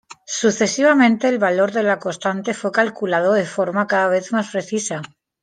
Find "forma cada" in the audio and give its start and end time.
3.45-4.07